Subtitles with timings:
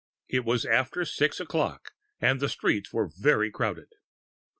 [0.27, 3.89] It was after six o'clock and the streets were very crowded.